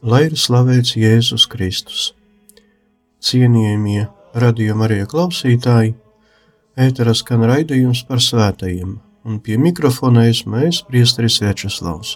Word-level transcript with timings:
Lai 0.00 0.22
ir 0.30 0.32
slavēts 0.32 0.94
Jēzus 0.96 1.44
Kristus. 1.52 2.14
Cienījamie 3.20 4.06
radījuma 4.32 4.86
arī 4.86 5.02
klausītāji, 5.04 5.90
ēterā 6.80 7.12
skan 7.12 7.42
raidījums 7.44 8.06
par 8.08 8.22
svētajiem, 8.24 8.94
un 9.28 9.40
pie 9.44 9.58
mikrofona 9.60 10.22
esmu 10.30 10.62
es, 10.64 10.78
Priesteris 10.88 11.36
Večeslavs. 11.44 12.14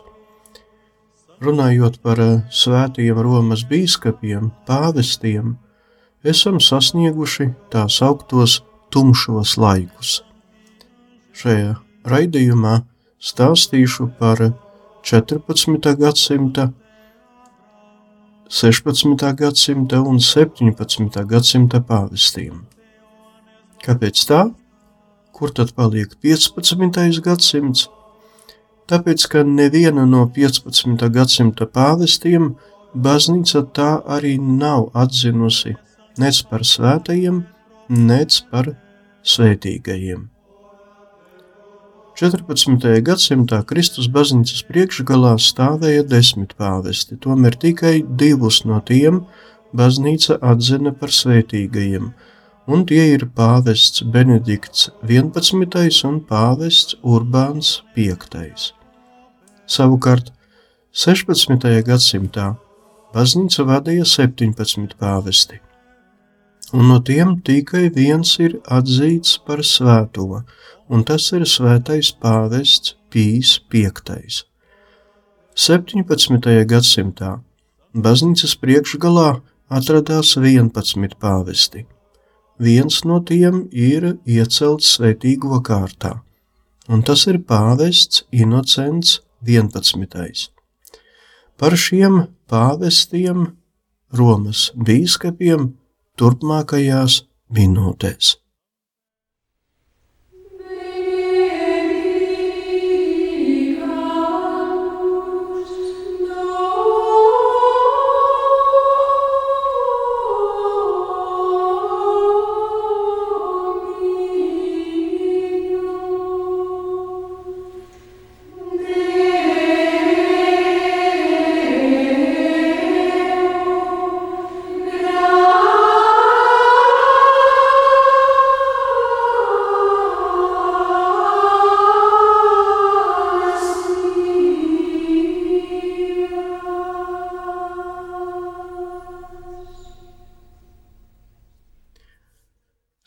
Runājot 1.44 1.98
par 2.00 2.22
eh, 2.24 2.38
svētajiem 2.48 3.20
Romas 3.20 3.66
bīskapiem, 3.68 4.46
pāvestiem, 4.64 5.58
esam 6.24 6.62
sasnieguši 6.64 7.50
tā 7.68 7.82
sauktos 7.92 8.62
tumšos 8.96 9.58
laikus. 9.60 10.22
Šajā 11.36 11.76
raidījumā 12.08 12.78
stāstīšu 13.20 14.08
par 14.16 14.40
14. 15.04 15.92
gadsimta 16.00 16.70
16. 18.48 19.34
gadsimta 19.34 20.00
un 20.00 20.18
17. 20.20 21.24
gadsimta 21.24 21.80
pāvestiem. 21.80 22.60
Kāpēc 23.84 24.20
tā? 24.28 24.42
Kur 25.32 25.50
tad 25.50 25.72
paliek 25.74 26.12
15. 26.20 27.20
gadsimts? 27.24 27.88
Tāpēc, 28.84 29.24
ka 29.32 29.42
neviena 29.48 30.04
no 30.04 30.26
15. 30.28 31.08
gadsimta 31.08 31.64
pāvestiem 31.64 32.52
baznīca 32.94 33.64
tā 33.72 33.90
arī 34.04 34.36
nav 34.38 34.90
atzinusi 34.92 35.74
nec 36.20 36.42
par 36.50 36.68
svētajiem, 36.68 37.40
nec 37.88 38.42
par 38.52 38.74
svētīgajiem. 39.24 40.33
14. 42.14 42.78
gadsimtā 43.02 43.58
Kristus 43.66 44.06
baznīcas 44.06 44.60
priekšgalā 44.68 45.32
stāvēja 45.42 46.04
desmit 46.06 46.52
pāvesti, 46.54 47.16
tomēr 47.18 47.56
tikai 47.58 48.04
divus 48.06 48.60
no 48.62 48.78
tiem 48.86 49.24
baznīca 49.74 50.36
atzina 50.52 50.92
par 50.94 51.10
svētīgajiem, 51.10 52.12
un 52.70 52.86
tie 52.86 53.08
ir 53.16 53.26
pāvests 53.34 54.06
Benedikts 54.06 54.92
11. 55.02 56.06
un 56.06 56.20
pāvests 56.30 56.94
Urbāns 57.02 57.80
5. 57.98 58.70
Savukārt 59.66 60.30
16. 60.94 61.66
gadsimtā 61.90 62.52
baznīca 63.10 63.66
vadīja 63.66 64.06
17 64.06 64.94
pāvesti, 65.02 65.63
un 66.74 66.88
no 66.90 66.98
tiem 67.06 67.36
tikai 67.46 67.86
viens 67.94 68.32
ir 68.42 68.56
atzīts 68.66 69.36
par 69.46 69.62
svēto, 69.62 70.42
un 70.90 71.04
tas 71.06 71.30
ir 71.36 71.46
svētais 71.46 72.10
pāvests 72.18 72.96
Pīs 73.14 73.60
V. 73.70 73.92
17. 75.54 76.64
gadsimtā 76.72 77.30
baznīcas 77.94 78.56
priekšgalā 78.58 79.28
atradās 79.70 80.32
11 80.34 81.14
pāvesti. 81.22 81.84
Viens 82.58 83.04
no 83.06 83.20
tiem 83.22 83.68
ir 83.70 84.16
iecelts 84.26 84.96
svētīgo 84.96 85.60
kārtā, 85.62 86.16
un 86.90 87.06
tas 87.06 87.22
ir 87.30 87.38
pāvests 87.38 88.26
Inocents 88.34 89.20
11. 89.46 90.50
Par 91.54 91.78
šiem 91.78 92.24
pāvestiem 92.50 93.46
Romas 94.10 94.72
bīskapiem 94.74 95.70
turpmākajās 96.20 97.22
minūtēs. 97.54 98.43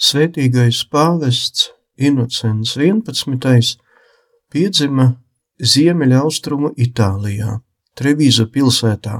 Svētīgais 0.08 0.78
pāvests 0.94 1.66
Inocents 2.00 2.78
11. 2.78 3.78
piedzima 4.54 5.06
Ziemeļaustrumu 5.72 6.70
Itālijā, 6.86 7.52
Trevīza 7.98 8.46
pilsētā, 8.54 9.16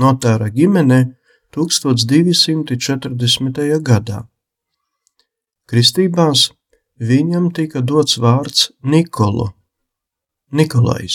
notāra 0.00 0.48
ģimenē 0.54 1.00
1240. 1.56 3.60
gadā. 3.90 4.20
Kristībās 5.68 6.40
viņam 7.10 7.44
tika 7.58 7.80
dots 7.82 8.14
vārds 8.22 8.60
Nikolo, 8.80 9.48
Nikolais. 10.52 11.14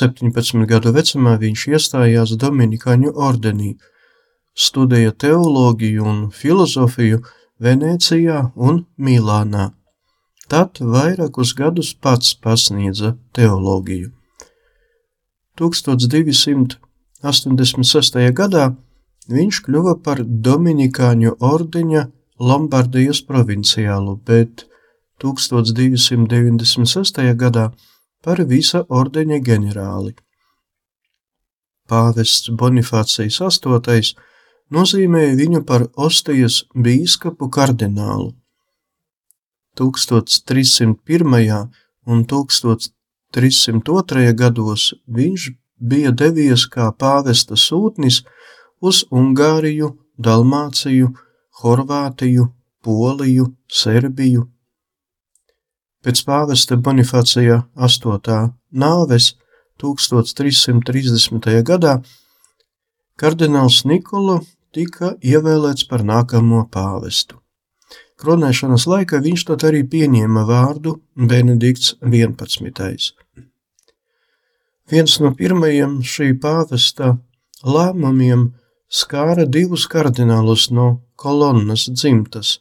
17 0.00 0.66
gadu 0.72 0.90
vecumā 0.96 1.34
viņš 1.44 1.60
iestājās 1.74 2.30
Dominikāņu 2.46 3.10
ordenī, 3.12 3.70
studēja 4.56 5.12
teoloģiju 5.26 6.02
un 6.14 6.18
filozofiju 6.32 7.18
Venecijā 7.62 8.50
un 8.56 8.86
Milānā. 8.98 9.70
Tad 10.50 10.80
vairākus 10.82 11.54
gadus 11.54 11.94
pats 11.94 12.34
pasniedza 12.34 13.14
teoloģiju. 13.36 14.10
1286. 15.60 18.32
gadā 18.40 18.74
viņš 19.30 19.60
kļuva 19.66 19.94
par 20.02 20.18
Dominikāņu 20.26 21.36
ordeņa 21.38 22.02
Lombardijas 22.42 23.22
provinciālu, 23.28 24.16
bet 24.26 24.66
1296. 25.22 27.22
gadā 27.38 27.70
par 28.24 28.38
visa 28.50 28.80
ordeņa 28.88 29.38
ģenerāli. 29.46 30.12
Pāvests 31.86 32.50
Bonifācijas 32.58 33.38
8 33.46 34.31
nozīmēja 34.72 35.36
viņu 35.38 35.64
par 35.68 35.86
Ostijas 35.96 36.62
bīskapu 36.74 37.50
kardinālu. 37.52 38.32
1301. 39.78 41.68
un 42.06 42.24
1302. 42.28 44.34
gados 44.36 44.94
viņš 45.08 45.50
bija 45.80 46.12
devies 46.12 46.66
kā 46.68 46.92
pāvesta 46.92 47.56
sūtnis 47.56 48.22
uz 48.80 49.04
Ungāriju, 49.10 49.96
Dalmāciju, 50.18 51.12
Horvātiju, 51.62 52.48
Poliju, 52.84 53.46
Serbiju. 53.70 54.48
Pēc 56.02 56.24
pāvesta 56.26 56.76
Bonifācija 56.76 57.62
8. 57.76 58.50
nāves 58.72 59.34
1330. 59.82 61.62
gadā 61.62 62.02
kardināls 63.18 63.84
Nikola 63.86 64.40
tika 64.72 65.14
ievēlēts 65.20 65.86
par 65.90 66.04
nākamo 66.06 66.64
pāvestu. 66.72 67.38
Kronēšanas 68.22 68.86
laikā 68.86 69.18
viņš 69.24 69.44
tad 69.50 69.64
arī 69.68 69.82
pieņēma 69.92 70.44
vārdu 70.48 70.96
Benedikts 71.16 71.96
11. 72.00 73.12
Viens 74.92 75.14
no 75.24 75.30
pirmajiem 75.38 76.00
šī 76.06 76.32
pāvesta 76.42 77.16
lēmumiem 77.64 78.50
skāra 78.92 79.46
divus 79.56 79.88
kardinālus 79.90 80.68
no 80.70 80.86
kolonnas 81.16 81.88
dzimtas. 81.90 82.58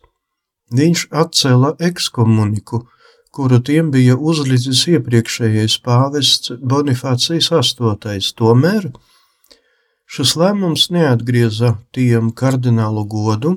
Viņš 0.71 1.07
atcēla 1.23 1.75
ekskomuniku, 1.83 2.85
kuru 3.35 3.59
tiem 3.67 3.91
bija 3.91 4.15
uzlicis 4.15 4.85
iepriekšējais 4.93 5.77
pāvests 5.83 6.53
Bonifācijas 6.59 7.51
VIII. 7.51 8.31
Tomēr 8.39 8.87
šis 10.11 10.35
lēmums 10.39 10.89
neatgrieza 10.91 11.75
tiem 11.95 12.31
kardinālu 12.35 13.05
godu, 13.07 13.55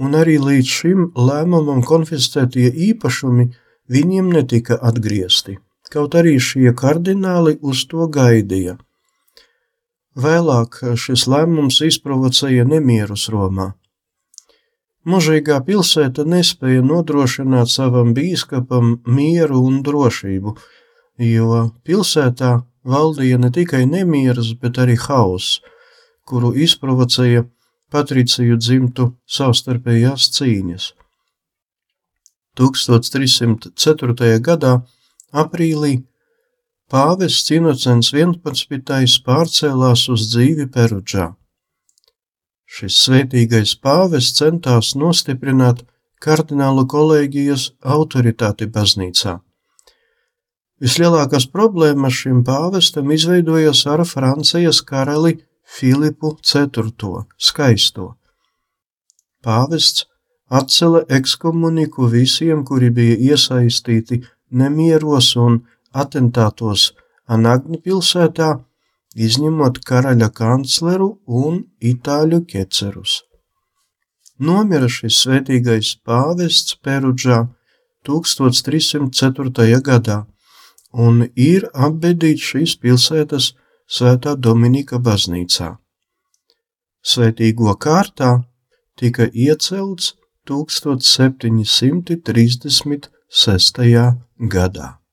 un 0.00 0.16
arī 0.16 0.36
līdz 0.40 0.72
šim 0.78 1.06
lēmumam 1.28 1.82
konfiscētie 1.84 2.70
īpašumi 2.90 3.50
viņiem 3.92 4.30
netika 4.32 4.78
atgriezti, 4.90 5.58
kaut 5.92 6.16
arī 6.18 6.36
šie 6.40 6.72
kardināli 6.76 7.58
uz 7.60 7.84
to 7.90 8.08
gaidīja. 8.12 8.78
Vēlāk 10.16 10.78
šis 10.96 11.26
lēmums 11.28 11.82
izprovocēja 11.84 12.64
nemierus 12.64 13.28
Romā. 13.32 13.74
Mūžīgā 15.06 15.60
pilsēta 15.66 16.24
nespēja 16.26 16.82
nodrošināt 16.82 17.70
savam 17.70 18.14
bīskapam 18.16 18.96
mieru 19.06 19.60
un 19.68 19.82
drošību, 19.86 20.56
jo 21.22 21.60
pilsētā 21.86 22.54
valdīja 22.86 23.38
ne 23.42 23.50
tikai 23.52 23.84
nemieras, 23.90 24.52
bet 24.60 24.78
arī 24.82 24.96
hauss, 25.06 25.60
kuru 26.26 26.52
izprovocēja 26.66 27.44
patriciju 27.92 28.58
dzimtu 28.58 29.10
savstarpējās 29.38 30.30
cīņas. 30.36 30.90
1304. 32.56 34.38
gadā 34.40 34.76
aprīlī 35.32 35.96
pāvests 36.92 37.52
Inocents 37.52 38.12
11. 38.14 39.18
pārcēlās 39.26 40.06
uz 40.12 40.30
dzīvi 40.32 40.68
Perudžā. 40.72 41.34
Šis 42.66 42.96
svētīgais 43.04 43.76
pāvis 43.78 44.32
centās 44.38 44.94
nostiprināt 44.98 45.84
kardinālu 46.22 46.86
kolēģijas 46.90 47.70
autoritāti 47.96 48.66
baznīcā. 48.72 49.36
Vislielākās 50.76 51.46
problēmas 51.48 52.18
šim 52.20 52.42
pāvestam 52.44 53.08
izveidojas 53.14 53.86
ar 53.88 54.02
Francijas 54.04 54.82
karali 54.84 55.38
Filipu 55.64 56.34
IV. 56.44 57.22
skaisto. 57.38 58.10
Pāvests 59.40 60.04
atcēla 60.50 61.06
ekskomuniku 61.08 62.10
visiem, 62.12 62.62
kuri 62.64 62.90
bija 62.90 63.16
iesaistīti 63.30 64.20
nemieros 64.50 65.30
un 65.36 65.62
atentātos 65.94 66.92
Anagni 67.26 67.80
pilsētā 67.80 68.52
izņemot 69.16 69.80
karaļa 69.80 70.28
kancleru 70.28 71.08
un 71.26 71.64
itāļu 71.80 72.44
ķecerus. 72.52 73.22
Nomira 74.38 74.92
šis 74.92 75.24
svētīgais 75.24 75.96
pāvests 76.04 76.76
Perudžā 76.84 77.46
1304. 78.04 79.80
gadā 79.80 80.26
un 80.96 81.28
ir 81.36 81.68
apbedīts 81.74 82.42
šīs 82.50 82.76
pilsētas 82.82 83.54
Svētā 83.86 84.34
Dominika 84.34 84.98
baznīcā. 84.98 85.78
Svētīgo 87.06 87.70
kārtā 87.78 88.42
tika 88.98 89.30
iecelts 89.30 90.18
1736. 90.50 93.06
gadā. 94.54 95.05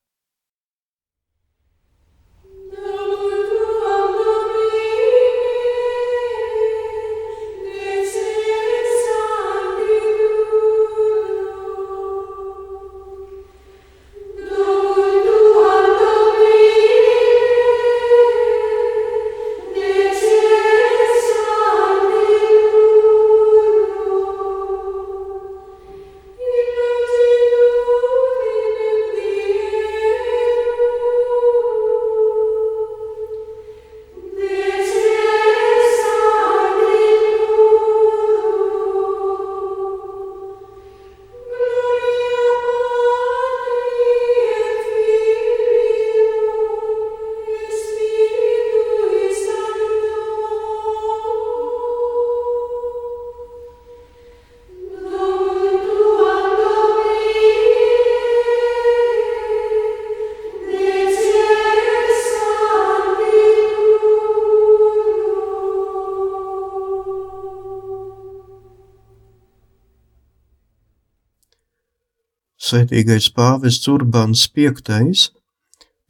Svētīgais 72.64 73.26
pāvests 73.36 73.90
Urbāns 73.92 74.46
V 74.56 74.72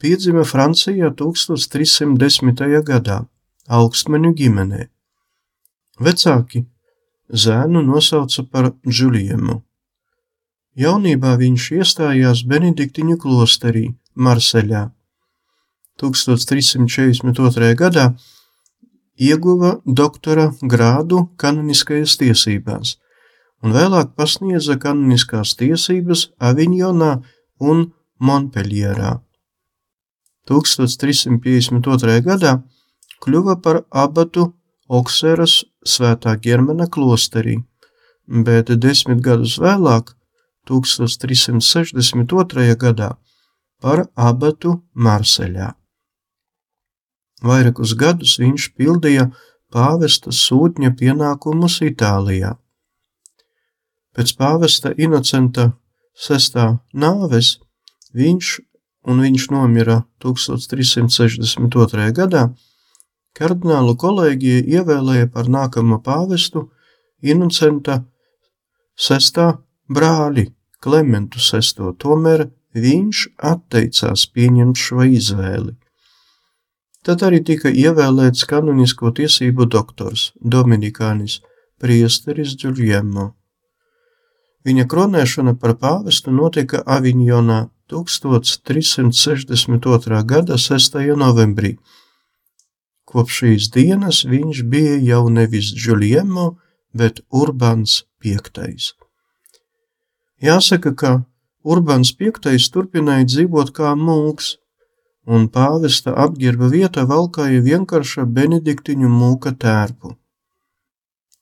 piedzima 0.03 0.43
Francijā 0.45 1.09
1310. 1.09 2.61
gadā 2.85 3.15
augstmeņu 3.77 4.31
ģimenē. 4.37 4.81
Vecāki 5.97 6.61
zēnu 7.45 7.81
nosauca 7.87 8.45
par 8.51 8.69
Džuliemu. 8.85 9.63
Jaunībā 10.77 11.33
viņš 11.41 11.69
iestājās 11.79 12.45
Benediktiņu 12.45 13.17
klosterī 13.17 13.87
Marseļā. 14.13 14.91
1342. 15.97 17.73
gadā 17.81 18.11
ieguva 19.17 19.79
doktora 19.85 20.51
grādu 20.61 21.29
kanoniskajās 21.37 22.19
tiesībās– 22.21 22.99
un 23.63 23.75
vēlāk 23.75 24.15
pasniedza 24.19 24.75
kanoniskās 24.79 25.55
tiesības 25.59 26.29
Aviņonā 26.43 27.11
un 27.63 27.85
Montpellierā. 28.19 29.19
1352. 30.49 32.19
gadā 32.25 32.57
kļuva 33.23 33.55
par 33.63 33.83
abatu 33.89 34.51
Okseras 34.91 35.63
svētā 35.87 36.35
ģermena 36.43 36.89
klosterī, 36.91 37.61
bet 38.27 38.67
desmit 38.83 39.23
gadus 39.23 39.55
vēlāk, 39.59 40.11
1362. 40.67 42.75
gadā, 42.79 43.17
par 43.81 44.07
abatu 44.15 44.83
Marseļā. 44.93 45.73
Vairākus 47.43 47.93
gadus 47.99 48.37
viņš 48.39 48.69
pildīja 48.79 49.27
pāvesta 49.73 50.31
sūtņa 50.31 50.93
pienākumus 50.99 51.81
Itālijā. 51.83 52.62
Pēc 54.13 54.35
pāvesta 54.37 54.93
Inocenta 54.97 55.71
VI 56.13 56.67
nāves 56.93 57.57
viņš, 58.13 58.49
un 59.09 59.21
viņš 59.25 59.49
nomira 59.51 60.03
1362. 60.21 62.09
gadā, 62.13 62.43
kardinālu 63.33 63.97
kolēģija 63.97 64.65
ievēlēja 64.77 65.29
par 65.33 65.49
nākamo 65.49 65.99
pāvestu 66.05 66.67
Inocenta 67.21 68.03
VI 69.07 69.47
brāli 69.89 70.51
Klementu 70.83 71.39
VI, 71.41 71.93
tomēr 71.97 72.49
viņš 72.73 73.27
atteicās 73.53 74.27
pieņemt 74.33 74.77
šo 74.77 75.05
izvēli. 75.07 75.73
Tad 77.03 77.23
arī 77.27 77.41
tika 77.43 77.67
ievēlēts 77.67 78.45
kanonisko 78.47 79.11
tiesību 79.17 79.65
doktors 79.67 80.31
Dominikānis 80.39 81.41
Priesteris 81.81 82.55
Giuliemo. 82.59 83.33
Viņa 84.63 84.87
kronēšana 84.87 85.59
par 85.59 85.75
pāvestu 85.79 86.31
notika 86.31 86.83
Aviņonā 86.87 87.67
1362. 87.91 90.23
gada 90.23 90.57
6. 90.57 90.95
novembrī, 91.19 91.77
Kopš 93.13 93.35
šīs 93.39 93.65
dienas 93.69 94.23
viņš 94.25 94.65
bija 94.71 94.95
jau 95.05 95.29
nevis 95.29 95.67
Giuliemo, 95.77 96.57
bet 96.97 97.21
Urbans 97.29 98.09
V. 98.23 98.39
Jāsaka, 100.41 100.93
ka 100.97 101.21
Urbans 101.63 102.17
V 102.17 102.31
turpināja 102.73 103.25
dzīvot 103.29 103.69
kā 103.77 103.93
mūks, 103.99 104.57
un 105.29 105.47
pāvesta 105.47 106.13
apģērba 106.25 106.67
vieta 106.73 107.05
valkāja 107.05 107.61
vienkārša 107.67 108.25
benediktiņu 108.25 109.09
mūka 109.09 109.51
tērpu. 109.61 110.17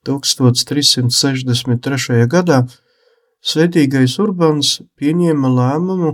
1363. 0.06 2.28
gadā 2.28 2.68
Svētīgais 3.42 4.20
Urbans 4.22 4.76
pieņēma 5.02 5.50
lēmumu, 5.50 6.12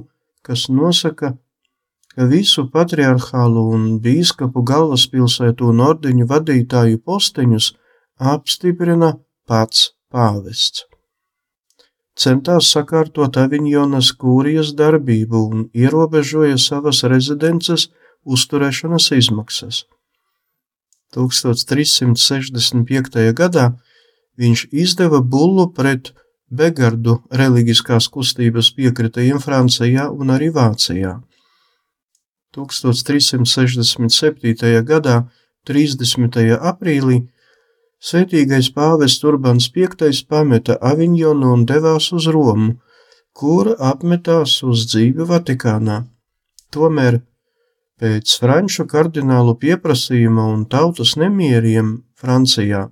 kas 0.47 0.69
nosaka, 0.71 1.33
ka 2.15 2.27
visu 2.31 2.63
patriarchālu 2.71 3.63
un 3.75 3.81
bīskapu 4.03 4.63
galvaspilsētu 4.71 5.61
un 5.73 5.83
ordeņu 5.89 6.25
vadītāju 6.29 6.97
posteņus 7.03 7.65
apstiprina 8.33 9.09
pats 9.47 9.79
pāvests. 10.11 10.85
Centās 12.17 12.65
sakārtot 12.73 13.37
Aviņonas 13.37 14.09
kūrijas 14.17 14.73
darbību 14.79 15.39
un 15.51 15.69
ierobežoja 15.77 16.57
savas 16.57 17.03
rezidences 17.05 17.93
uzturēšanas 18.25 19.11
izmaksas. 19.19 19.85
1365. 21.13 23.33
gadā 23.37 23.77
viņš 24.39 24.59
izdeva 24.71 25.19
bullu 25.21 25.69
pret 25.77 26.13
Begardu 26.49 27.21
reliģiskās 27.31 28.07
kustības 28.07 28.71
piekritajiem 28.75 29.39
Francijā 29.43 30.09
un 30.09 30.29
arī 30.31 30.49
Vācijā. 30.55 31.21
1367. 32.55 34.83
gadā 34.87 35.27
30. 35.67 36.55
aprīlī 36.71 37.27
Svētīgais 37.99 38.71
pāvests 38.71 39.23
Urbans 39.25 39.71
V 39.75 39.87
pameta 40.29 40.77
Aviņonu 40.81 41.53
un 41.53 41.65
devās 41.65 42.13
uz 42.13 42.27
Romu, 42.27 42.79
kur 43.33 43.75
apmetās 43.79 44.63
uz 44.63 44.85
dzīvi 44.87 45.25
Vatikānā. 45.27 46.05
Tomēr 46.71 47.21
pēc 47.99 48.39
franču 48.39 48.85
kardinālu 48.85 49.55
pieprasījuma 49.57 50.45
un 50.53 50.65
tautas 50.65 51.15
nemieriem 51.17 52.03
Francijā 52.15 52.89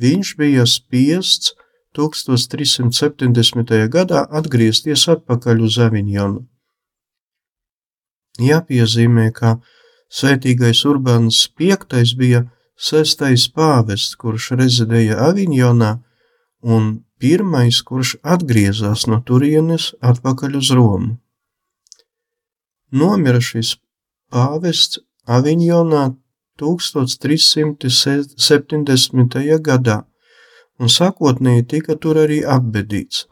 viņš 0.00 0.36
bija 0.36 0.66
spiests 0.66 1.54
1370. 1.96 3.88
gadā 3.90 4.26
atgriezties 4.30 5.08
atpakaļ 5.14 5.62
uz 5.66 5.78
Aviņonu. 5.86 6.40
Jāpiezīmē, 8.40 9.30
ka 9.34 9.58
svētīgais 10.08 10.84
Urbāns 10.86 11.48
V 11.58 11.74
bija 12.16 12.44
sestais 12.78 13.48
pāvests, 13.52 14.16
kurš 14.16 14.52
rezidēja 14.60 15.18
Aviņonā, 15.28 15.98
un 16.62 17.04
pirmais, 17.20 17.82
kurš 17.82 18.16
atgriezās 18.22 19.06
no 19.06 19.20
turienes 19.26 19.94
atpakaļ 20.00 20.56
uz 20.56 20.70
Romu. 20.76 21.18
Nomira 22.92 23.40
šis 23.40 23.76
pāvests 24.32 24.98
Aviņonā 25.26 26.14
1370. 26.60 29.58
gadā, 29.68 30.04
un 30.80 30.88
sākotnēji 30.88 31.66
tika 31.74 31.96
tur 32.00 32.22
arī 32.24 32.40
apbedīts. 32.56 33.26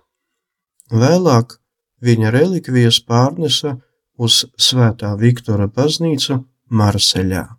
Vēlāk 0.92 1.58
viņa 2.04 2.32
relikvijas 2.32 3.00
pārnesa 3.04 3.76
uz 4.18 4.44
Svētā 4.56 5.14
Viktora 5.20 5.68
baznīcu 5.68 6.42
Marseļā. 6.70 7.57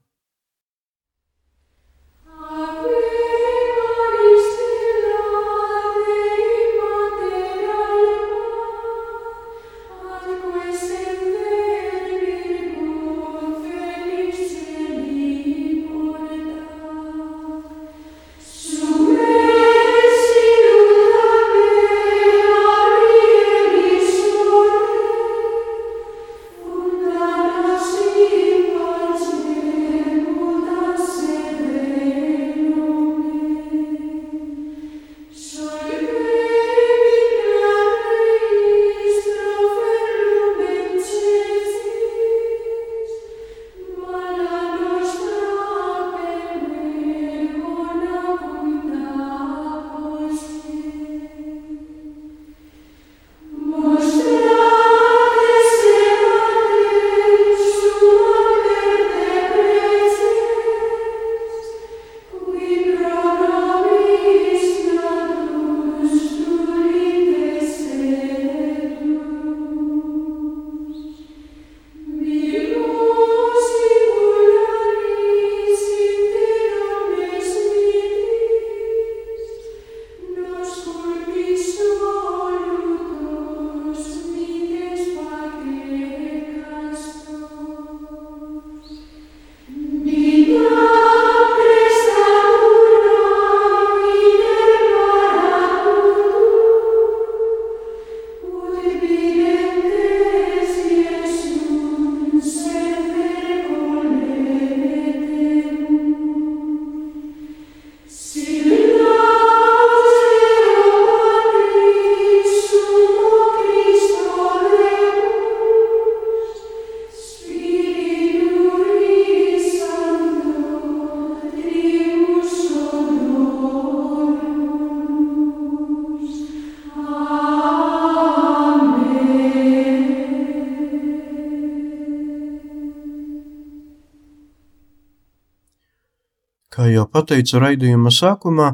Pateicu 137.30 137.60
raidījuma 137.62 138.10
sākumā, 138.10 138.68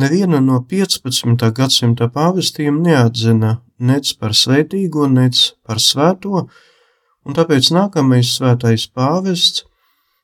neviena 0.00 0.38
no 0.40 0.62
15. 0.68 1.42
gadsimta 1.52 2.06
pāvestiem 2.08 2.78
neatzina 2.80 3.50
nec 3.76 4.12
par 4.16 4.32
svētīgo, 4.32 5.04
nec 5.12 5.36
par 5.68 5.82
svēto, 5.84 6.46
un 7.28 7.36
tāpēc 7.36 7.68
nākamais 7.76 8.30
svētais 8.38 8.86
pāvests 8.88 9.66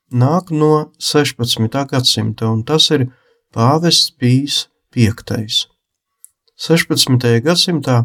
nāk 0.09 0.49
no 0.49 0.71
16. 0.97 1.85
gadsimta, 1.91 2.49
un 2.49 2.63
tas 2.65 2.89
ir 2.97 3.05
pāvests 3.53 4.09
Pīs 4.17 4.63
V. 4.97 5.13
16. 6.65 7.29
gadsimtā 7.45 7.99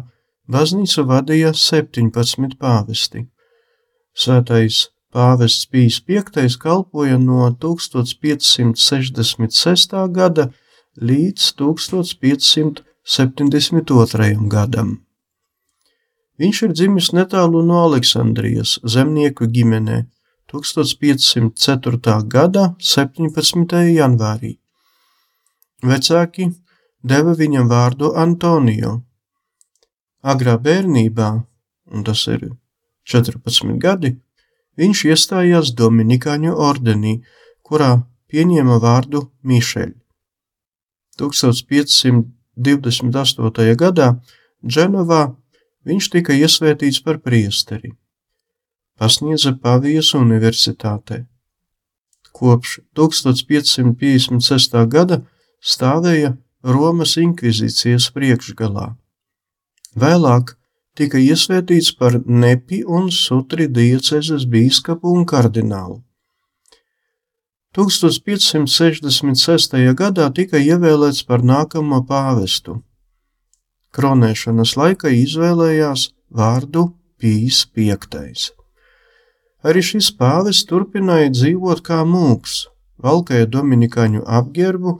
baznīcu 0.45 1.07
vadīja 1.09 1.55
17 1.57 2.61
pāvesti. 2.61 3.25
Svētais 4.13 4.85
Pāvests 5.17 5.65
Pīs 5.65 5.97
V 6.05 6.21
kalpoja 6.61 7.17
no 7.17 7.49
1566. 7.49 9.97
gada 10.13 10.53
līdz 11.01 11.57
1572. 11.57 12.77
gadam. 14.53 15.01
Viņš 16.37 16.61
ir 16.67 16.71
dzimis 16.77 17.09
netālu 17.17 17.65
no 17.65 17.81
Aleksandrijas 17.87 18.77
zemnieku 18.85 19.49
ģimenē 19.49 20.05
1504. 20.53 22.29
gada 22.35 22.77
17. 22.77 23.97
janvārī. 23.97 24.61
Vecāki 25.81 26.53
deva 27.01 27.33
viņam 27.33 27.65
vārdu 27.73 28.13
Antonio. 28.13 29.01
Agrā 30.21 30.61
bērnībā, 30.61 31.41
un 31.89 32.05
tas 32.05 32.21
ir 32.29 32.53
14 33.09 33.81
gadi, 33.81 34.21
viņš 34.77 34.97
iestājās 35.11 35.67
Dominikāņu 35.77 36.51
ordenī, 36.69 37.13
kurā 37.65 37.91
pieņēma 38.31 38.75
vārdu 38.83 39.19
Mišeļ. 39.43 39.91
1528. 41.17 43.75
gadā 43.83 44.07
Dženovā 44.65 45.23
viņš 45.87 46.05
tika 46.13 46.31
iesvētīts 46.33 46.99
par 47.05 47.17
priesteri 47.21 47.89
pasniedza 48.97 49.53
Pavijas 49.61 50.13
universitātē. 50.17 51.25
Kopš 52.37 52.79
1556. 52.97 54.77
gada 54.89 55.21
stāvēja 55.61 56.33
Romas 56.65 57.15
inkvizīcijas 57.21 58.09
priekšgalā. 58.13 58.89
Vēlāk 59.97 60.56
tika 60.97 61.21
iesvētīts 61.21 61.93
par 61.99 62.17
Nepi 62.25 62.81
un 62.83 63.11
Sutri 63.13 63.67
diecezes 63.69 64.47
bīskapu 64.49 65.13
un 65.13 65.25
kardinālu. 65.29 66.01
1566. 67.77 69.93
gadā 69.93 70.33
tika 70.33 70.57
ievēlēts 70.57 71.21
par 71.29 71.45
nākamo 71.45 72.01
pāvestu. 72.09 72.81
Kronēšanas 73.93 74.73
laikā 74.79 75.13
izvēlējās 75.13 76.09
vārdu 76.33 76.97
Pīs 77.21 77.67
V. 77.75 77.93
Arī 79.67 79.81
šis 79.81 80.11
pāvis 80.17 80.65
turpināja 80.69 81.29
dzīvot 81.33 81.81
kā 81.85 82.03
mūks, 82.05 82.67
valkāja 82.97 83.45
dominikāņu 83.45 84.21
apģērbu, 84.25 84.97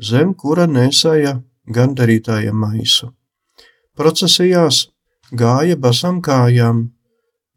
zem 0.00 0.34
kura 0.34 0.66
nesāja 0.68 1.42
gandarītāja 1.68 2.52
maisu. 2.52 3.12
Procesijās 3.96 4.93
gāja 5.32 5.76
basam 5.76 6.20
kājām, 6.22 6.90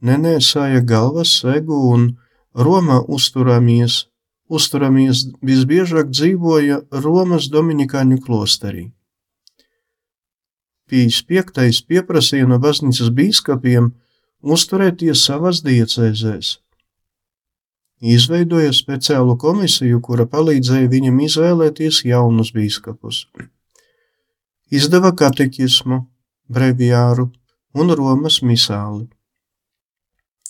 nenēsāja 0.01 0.81
galvas 0.85 1.39
segu 1.41 1.77
un 1.93 2.13
Romā 2.57 3.03
uzturamies, 3.05 4.07
uzturamies 4.49 5.27
visbiežāk 5.45 6.09
dzīvoja 6.09 6.81
Romas 7.03 7.49
dominikāņu 7.53 8.17
klosterī. 8.23 8.87
Pīs 10.87 11.19
piektais 11.27 11.81
pieprasīja 11.83 12.47
no 12.47 12.57
baznīcas 12.63 13.11
bīskapiem, 13.13 13.91
uzturēties 14.41 15.25
savās 15.27 15.61
diecēzēs. 15.65 16.57
Izveidoja 17.97 18.71
speciālu 18.77 19.35
komisiju, 19.41 19.99
kura 20.01 20.27
palīdzēja 20.29 20.89
viņam 20.89 21.19
izvēlēties 21.25 22.03
jaunus 22.05 22.53
bīskapus. 22.53 23.25
Izdeva 24.69 25.11
katekismu, 25.17 26.05
breviāru 26.47 27.31
un 27.79 27.95
Romas 27.95 28.41
misāli. 28.41 29.07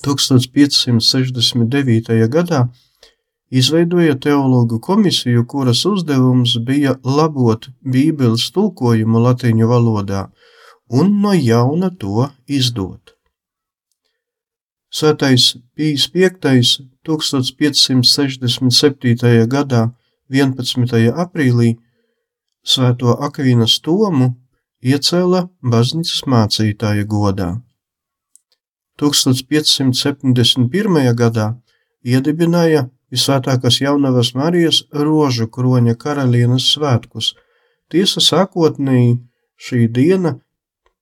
1569. 0.03 2.27
gadā 2.35 2.67
izveidoja 3.49 4.19
teologu 4.19 4.79
komisiju, 4.79 5.45
kuras 5.47 5.85
uzdevums 5.85 6.57
bija 6.67 6.95
labot 7.03 7.69
Bībeles 7.81 8.51
tulkojumu 8.53 9.19
latīņu 9.25 9.67
valodā 9.67 10.29
un 10.87 11.21
no 11.21 11.33
jauna 11.33 11.89
to 11.99 12.29
izdot. 12.47 13.17
Svētais 14.87 15.57
Pīs 15.75 16.07
V 16.13 16.29
1567. 17.07 19.47
gadā 19.47 19.91
11. 20.29 21.11
aprīlī 21.23 21.77
Svēto 22.63 23.17
Akvīnas 23.27 23.81
Tomu 23.83 24.35
iecēla 24.83 25.47
baznīcas 25.61 26.25
mācītāja 26.27 27.05
godā. 27.05 27.61
1571. 28.97 31.15
gadā 31.15 31.55
iedibināja 32.03 32.89
Visvētākās 33.07 33.79
jaunavas 33.79 34.33
Marijas 34.35 34.81
rožu 34.91 35.47
kroņa 35.47 35.95
karalienes 35.95 36.65
svētkus. 36.73 37.39
Tiesa 37.87 38.19
sākotnēji 38.19 39.23
šī 39.55 39.87
diena 39.87 40.43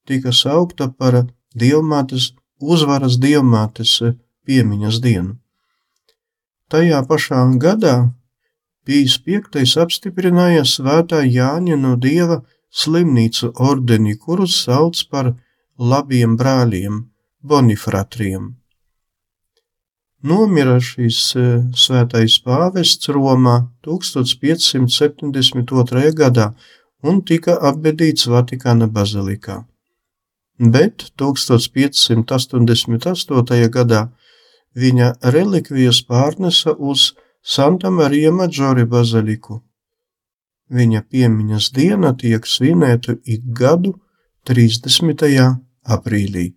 tika 0.06 0.30
saukta 0.30 0.92
par 0.92 1.26
Dievmātes 1.56 2.36
uzvaras 2.62 3.18
diamātes 3.18 4.04
piemiņas 4.46 5.02
dienu. 5.02 5.42
Tajā 6.70 7.02
pašā 7.10 7.42
gadā 7.58 8.14
Pīs 8.86 9.18
V 9.26 9.42
apstiprināja 9.82 10.62
svētā 10.62 11.26
Jāņa 11.26 11.76
no 11.76 11.96
Dieva 11.98 12.44
slimnīcu 12.82 13.46
ordeni, 13.70 14.14
kurus 14.18 14.54
sauc 14.66 14.96
par 15.12 15.26
labiem 15.80 16.32
brāļiem, 16.40 16.96
bonifratriem. 17.44 18.44
Nomira 20.26 20.80
šīs 20.82 21.20
svētais 21.86 22.36
pāvests 22.46 23.10
Romā 23.14 23.58
1572. 23.86 26.12
gadā 26.18 26.48
un 27.06 27.22
tika 27.22 27.54
apbedīts 27.70 28.26
Vatikāna 28.34 28.88
bazilikā 28.90 29.58
bet 30.60 31.12
1588. 31.20 33.70
gadā 33.70 34.10
viņa 34.76 35.14
relikvijas 35.22 36.02
pārnesa 36.08 36.76
uz 36.78 37.14
Santa 37.44 37.90
Marija 37.92 38.32
Maģori 38.32 38.86
baziliku. 38.86 39.62
Viņa 40.73 41.04
piemiņas 41.12 41.69
diena 41.75 42.13
tiek 42.17 42.45
svinēta 42.49 43.17
ik 43.23 43.43
gadu 43.54 43.93
30. 44.49 45.25
aprīlī. 45.86 46.54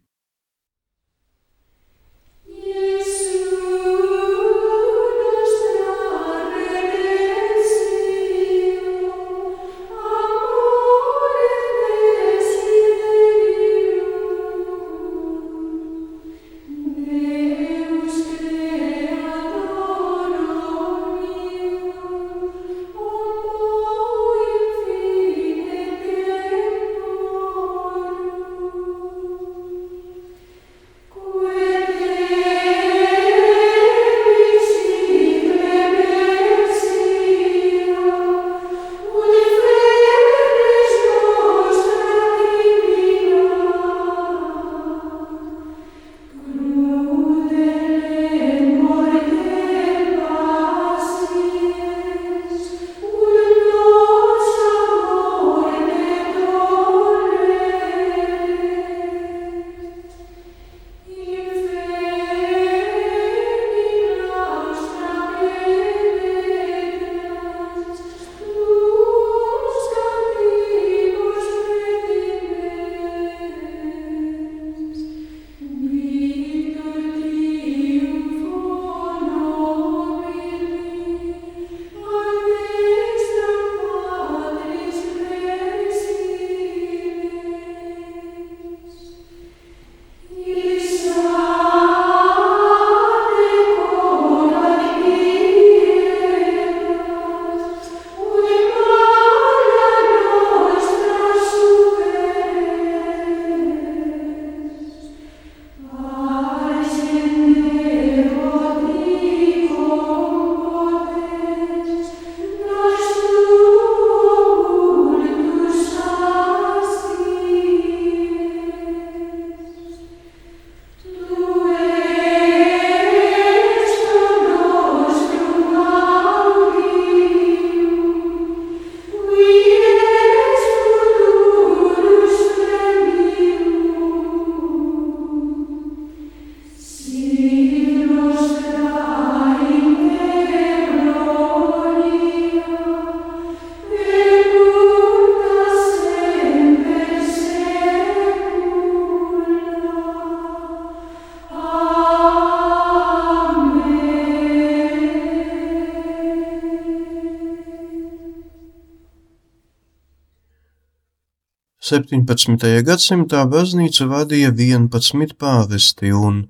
17. 161.88 162.85
gadsimtā 162.85 163.46
baznīcu 163.48 164.07
vadīja 164.11 164.51
11 164.53 165.33
pāvesti, 165.40 166.11
un 166.12 166.42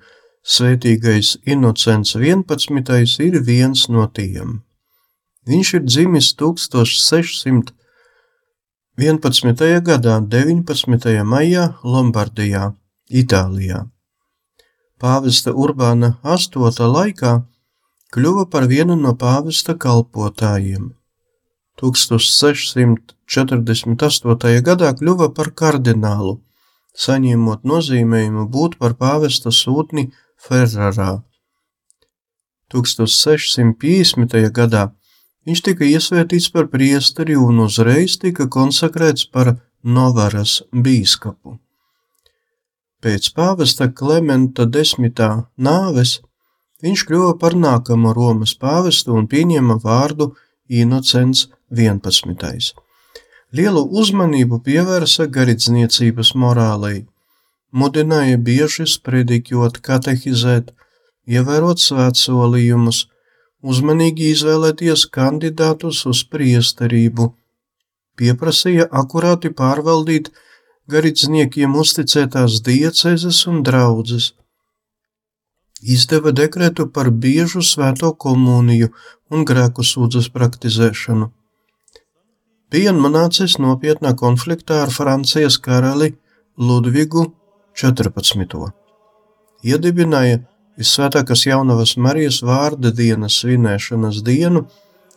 svētīgais 0.42 1.36
Inocents 1.46 2.16
11. 2.18 3.20
ir 3.22 3.36
viens 3.46 3.88
no 3.88 4.06
tiem. 4.18 4.62
Viņš 5.46 5.68
ir 5.78 5.82
dzimis 5.86 6.34
1611. 6.42 7.70
gadā, 9.90 10.18
19. 10.34 11.22
maijā 11.22 11.64
Lombardijā, 11.84 12.74
Itālijā. 13.08 13.86
Pāvesta 14.98 15.54
Urbāna 15.54 16.18
VIII 16.26 16.90
laikā 16.98 17.46
kļuva 18.10 18.50
par 18.50 18.66
vienu 18.66 18.96
no 18.98 19.14
pāvesta 19.14 19.78
kalpotājiem. 19.78 20.97
1648. 21.78 24.62
gadā 24.68 24.88
kļuva 24.98 25.28
par 25.34 25.48
kardinālu, 25.60 26.34
saņemot 26.98 27.60
nozīmējumu 27.62 28.42
būt 28.50 28.72
par 28.82 28.92
pāvesta 28.98 29.50
sūtni 29.54 30.10
Ferrarā. 30.38 31.22
1650. 32.72 34.50
gadā 34.52 34.92
viņš 35.48 35.60
tika 35.64 35.84
iesvētīts 35.88 36.50
par 36.52 36.68
priesteri 36.72 37.36
un 37.40 37.62
uzreiz 37.64 38.18
tika 38.20 38.44
konsekrēts 38.52 39.24
par 39.32 39.56
Novaras 39.82 40.62
bīskapu. 40.72 41.56
Pēc 42.98 43.28
pāvesta 43.30 43.86
Klementa 43.94 44.64
desmitā 44.66 45.28
nāves 45.56 46.16
viņš 46.82 47.04
kļuva 47.06 47.36
par 47.38 47.54
nākamo 47.54 48.10
Romas 48.16 48.56
pāvestu 48.58 49.14
un 49.14 49.28
pieņēma 49.30 49.78
vārdu 49.84 50.32
Inocents 50.68 51.46
11. 51.70 52.74
Lielu 53.52 53.82
uzmanību 54.00 54.58
pievērsa 54.64 55.26
garīdzniecības 55.28 56.30
morālei, 56.34 57.02
mudināja 57.72 58.38
bieži 58.40 58.86
sprediķot, 58.88 59.80
katehizēt, 59.84 60.72
ievērot 61.28 61.80
svētsolījumus, 61.84 63.04
uzmanīgi 63.60 64.32
izvēlēties 64.32 65.04
kandidātus 65.12 66.06
uz 66.08 66.24
priesterību, 66.24 67.34
pieprasīja 68.16 68.88
akurāti 69.02 69.52
pārvaldīt 69.52 70.32
garīdzniekiem 70.88 71.76
uzticētās 71.76 72.62
diecezes 72.64 73.46
un 73.50 73.60
draudzes, 73.62 74.32
izdeva 75.82 76.32
dekretu 76.32 76.88
par 76.88 77.10
biežu 77.12 77.60
svēto 77.60 78.14
komuniju 78.16 78.88
un 79.28 79.44
grēku 79.44 79.84
sūdzes 79.84 80.32
praktizēšanu. 80.32 81.34
Bija 82.68 82.92
nonācis 82.92 83.56
nopietnā 83.56 84.12
konfliktā 84.12 84.82
ar 84.84 84.90
Francijas 84.92 85.56
karali 85.64 86.10
Ludvigu 86.60 87.22
14. 87.72 88.68
Iedibināja 89.64 90.42
Visvētākās 90.78 91.42
jaunavas 91.46 91.96
Marijas 91.98 92.42
vārda 92.44 92.92
dienas 92.94 93.34
svinēšanas 93.40 94.22
dienu, 94.22 94.66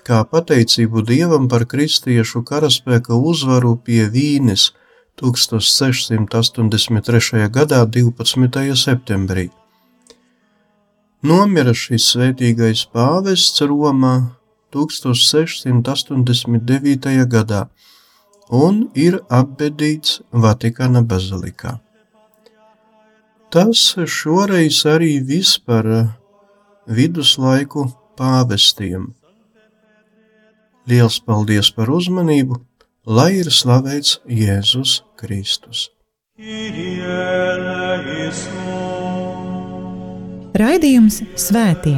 kā 0.08 0.24
pateicību 0.32 1.02
Dievam 1.06 1.48
par 1.52 1.66
kristiešu 1.70 2.42
karaspēka 2.48 3.14
uzvaru 3.14 3.76
pie 3.78 4.10
Vīnes 4.10 4.72
1683. 5.22 7.50
gadā 7.52 7.86
12. 7.86 8.76
septembrī. 8.80 9.50
Nomira 11.22 11.74
šis 11.78 12.10
svētīgais 12.16 12.90
pāvests 12.96 13.62
Romā 13.62 14.40
1689. 14.74 17.26
gadā 17.28 17.68
un 18.52 18.92
ir 18.96 19.20
apbedīts 19.32 20.22
Vatikāna 20.32 21.02
bazilikā. 21.08 21.80
Tas 23.52 23.96
šoreiz 24.08 24.86
arī 24.88 25.20
viss 25.28 25.60
par 25.60 25.86
viduslaiku 26.88 27.88
pāvestiem. 28.20 29.12
Liels 30.88 31.20
paldies 31.24 31.72
par 31.76 31.92
uzmanību, 31.94 32.58
lai 33.06 33.32
ir 33.42 33.52
slavēts 33.54 34.20
Jēzus 34.28 35.02
Kristus. 35.20 35.90
Raidījums 40.62 41.22
Svētie. 41.40 41.98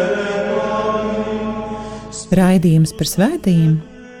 Raidījums 2.31 2.93
par 2.95 3.09
svētījumiem 3.11 3.73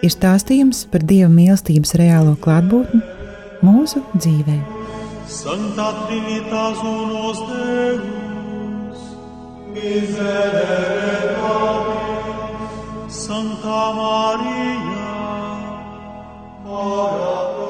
ir 0.03 0.11
stāstījums 0.11 0.81
par 0.91 1.05
Dieva 1.07 1.29
mīlestības 1.31 1.93
reālo 2.01 2.33
klātbūtni 2.43 2.99
mūsu 3.63 4.01
dzīvēm. 4.17 4.65
Sancta 5.31 5.85
Trinitas 6.01 6.81
unus 6.83 7.39
Deus, 7.47 9.05
miserere 9.77 11.37
Patris, 11.39 12.75
Sancta 13.21 13.79
Maria, 13.95 15.07
ora 16.67 17.60